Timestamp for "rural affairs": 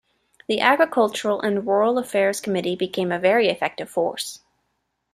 1.67-2.41